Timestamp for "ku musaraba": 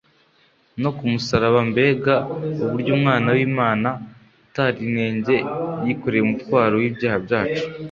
0.97-1.59